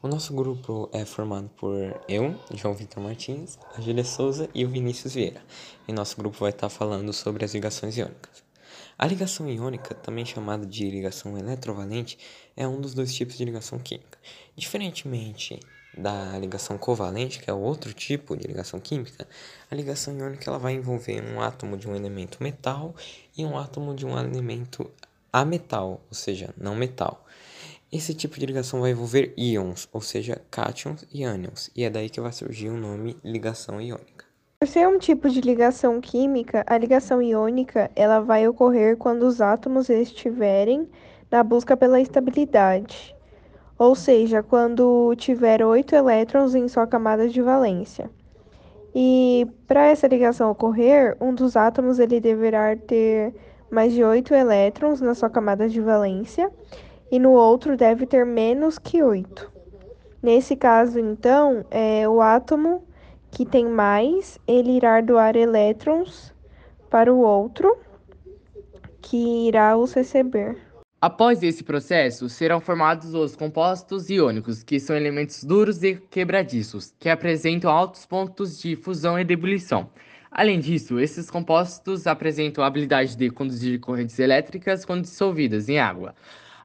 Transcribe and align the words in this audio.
O 0.00 0.06
nosso 0.06 0.32
grupo 0.32 0.88
é 0.92 1.04
formado 1.04 1.48
por 1.56 1.74
eu, 2.08 2.38
João 2.54 2.72
Vitor 2.72 3.02
Martins, 3.02 3.58
a 3.76 3.80
Júlia 3.80 4.04
Souza 4.04 4.48
e 4.54 4.64
o 4.64 4.68
Vinícius 4.68 5.14
Vieira. 5.14 5.42
E 5.88 5.92
nosso 5.92 6.16
grupo 6.16 6.38
vai 6.38 6.50
estar 6.50 6.68
falando 6.68 7.12
sobre 7.12 7.44
as 7.44 7.52
ligações 7.52 7.98
iônicas. 7.98 8.44
A 8.96 9.04
ligação 9.08 9.50
iônica, 9.50 9.96
também 9.96 10.24
chamada 10.24 10.64
de 10.64 10.88
ligação 10.88 11.36
eletrovalente, 11.36 12.16
é 12.56 12.64
um 12.68 12.80
dos 12.80 12.94
dois 12.94 13.12
tipos 13.12 13.36
de 13.36 13.44
ligação 13.44 13.76
química. 13.80 14.20
Diferentemente 14.54 15.58
da 15.96 16.38
ligação 16.38 16.78
covalente, 16.78 17.40
que 17.40 17.50
é 17.50 17.52
outro 17.52 17.92
tipo 17.92 18.36
de 18.36 18.46
ligação 18.46 18.78
química, 18.78 19.26
a 19.68 19.74
ligação 19.74 20.16
iônica 20.16 20.48
ela 20.48 20.60
vai 20.60 20.74
envolver 20.74 21.20
um 21.24 21.40
átomo 21.40 21.76
de 21.76 21.88
um 21.88 21.96
elemento 21.96 22.40
metal 22.40 22.94
e 23.36 23.44
um 23.44 23.58
átomo 23.58 23.96
de 23.96 24.06
um 24.06 24.16
elemento 24.16 24.88
ametal, 25.32 26.00
ou 26.08 26.14
seja, 26.14 26.54
não 26.56 26.76
metal. 26.76 27.24
Esse 27.90 28.12
tipo 28.12 28.38
de 28.38 28.44
ligação 28.44 28.82
vai 28.82 28.90
envolver 28.90 29.32
íons, 29.34 29.88
ou 29.90 30.02
seja, 30.02 30.42
cátions 30.50 31.06
e 31.10 31.24
ânions, 31.24 31.70
e 31.74 31.84
é 31.84 31.88
daí 31.88 32.10
que 32.10 32.20
vai 32.20 32.30
surgir 32.32 32.68
o 32.68 32.76
nome 32.76 33.16
ligação 33.24 33.80
iônica. 33.80 34.26
Por 34.60 34.68
ser 34.68 34.86
um 34.86 34.98
tipo 34.98 35.30
de 35.30 35.40
ligação 35.40 35.98
química, 35.98 36.62
a 36.66 36.76
ligação 36.76 37.22
iônica 37.22 37.90
ela 37.96 38.20
vai 38.20 38.46
ocorrer 38.46 38.98
quando 38.98 39.22
os 39.22 39.40
átomos 39.40 39.88
estiverem 39.88 40.86
na 41.30 41.42
busca 41.42 41.78
pela 41.78 41.98
estabilidade, 41.98 43.16
ou 43.78 43.94
seja, 43.94 44.42
quando 44.42 45.14
tiver 45.16 45.64
oito 45.64 45.94
elétrons 45.94 46.54
em 46.54 46.68
sua 46.68 46.86
camada 46.86 47.26
de 47.26 47.40
valência. 47.40 48.10
E 48.94 49.46
para 49.66 49.86
essa 49.86 50.06
ligação 50.06 50.50
ocorrer, 50.50 51.16
um 51.18 51.34
dos 51.34 51.56
átomos 51.56 51.98
ele 51.98 52.20
deverá 52.20 52.76
ter 52.76 53.34
mais 53.70 53.94
de 53.94 54.04
oito 54.04 54.34
elétrons 54.34 55.00
na 55.00 55.14
sua 55.14 55.30
camada 55.30 55.66
de 55.70 55.80
valência 55.80 56.52
e 57.10 57.18
no 57.18 57.32
outro 57.32 57.76
deve 57.76 58.06
ter 58.06 58.24
menos 58.24 58.78
que 58.78 59.02
8. 59.02 59.50
Nesse 60.22 60.56
caso, 60.56 60.98
então, 60.98 61.64
é, 61.70 62.08
o 62.08 62.20
átomo 62.20 62.84
que 63.30 63.46
tem 63.46 63.66
mais, 63.66 64.38
ele 64.46 64.72
irá 64.72 65.00
doar 65.00 65.36
elétrons 65.36 66.34
para 66.90 67.12
o 67.12 67.18
outro, 67.18 67.76
que 69.00 69.46
irá 69.46 69.76
os 69.76 69.92
receber. 69.92 70.56
Após 71.00 71.44
esse 71.44 71.62
processo, 71.62 72.28
serão 72.28 72.60
formados 72.60 73.14
os 73.14 73.36
compostos 73.36 74.10
iônicos, 74.10 74.64
que 74.64 74.80
são 74.80 74.96
elementos 74.96 75.44
duros 75.44 75.84
e 75.84 75.94
quebradiços, 75.94 76.92
que 76.98 77.08
apresentam 77.08 77.70
altos 77.70 78.04
pontos 78.04 78.58
de 78.58 78.74
fusão 78.74 79.16
e 79.16 79.24
de 79.24 79.34
ebulição. 79.34 79.88
Além 80.30 80.58
disso, 80.58 80.98
esses 80.98 81.30
compostos 81.30 82.06
apresentam 82.08 82.64
a 82.64 82.66
habilidade 82.66 83.16
de 83.16 83.30
conduzir 83.30 83.78
correntes 83.78 84.18
elétricas 84.18 84.84
quando 84.84 85.02
dissolvidas 85.02 85.68
em 85.68 85.78
água. 85.78 86.14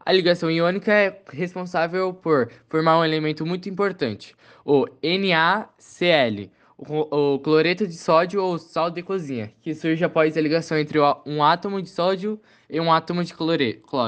A 0.06 0.12
ligação 0.12 0.52
iônica 0.52 0.92
é 0.92 1.22
responsável 1.32 2.14
por 2.14 2.52
formar 2.68 3.00
um 3.00 3.06
elemento 3.06 3.46
muito 3.46 3.70
importante, 3.70 4.36
o 4.66 4.86
NaCl, 5.02 6.50
o, 6.78 7.40
cloreto 7.40 7.88
de 7.88 7.96
sódio 7.96 8.44
ou 8.44 8.58
sal 8.58 8.92
de 8.92 9.02
cozinha, 9.02 9.54
que 9.62 9.74
surge 9.74 10.04
após 10.04 10.36
a 10.36 10.42
ligação 10.42 10.78
entre 10.78 11.00
um 11.26 11.42
átomo 11.42 11.82
de 11.82 11.90
sódio 11.90 12.38
e 12.70 12.82
um 12.82 12.92
átomo 12.92 13.24
de 13.24 13.34
cloro. 13.34 13.64